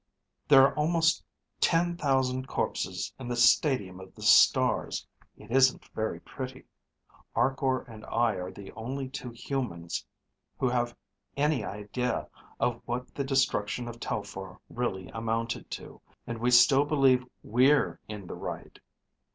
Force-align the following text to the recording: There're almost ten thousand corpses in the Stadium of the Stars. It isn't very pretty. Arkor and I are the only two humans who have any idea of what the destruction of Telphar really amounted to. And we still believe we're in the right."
There're 0.47 0.73
almost 0.73 1.23
ten 1.59 1.95
thousand 1.95 2.47
corpses 2.47 3.13
in 3.19 3.27
the 3.27 3.35
Stadium 3.35 3.99
of 3.99 4.15
the 4.15 4.23
Stars. 4.23 5.05
It 5.37 5.51
isn't 5.51 5.85
very 5.89 6.19
pretty. 6.19 6.65
Arkor 7.35 7.83
and 7.83 8.03
I 8.07 8.33
are 8.37 8.49
the 8.49 8.71
only 8.71 9.09
two 9.09 9.29
humans 9.29 10.03
who 10.57 10.69
have 10.69 10.97
any 11.37 11.63
idea 11.63 12.27
of 12.59 12.81
what 12.85 13.13
the 13.13 13.23
destruction 13.23 13.87
of 13.87 13.99
Telphar 13.99 14.59
really 14.71 15.07
amounted 15.09 15.69
to. 15.69 16.01
And 16.25 16.39
we 16.39 16.49
still 16.49 16.83
believe 16.83 17.23
we're 17.43 17.99
in 18.07 18.25
the 18.25 18.33
right." 18.33 18.79